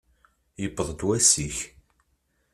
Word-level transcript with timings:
Yewweḍ-d 0.61 1.01
wass-ik! 1.07 1.57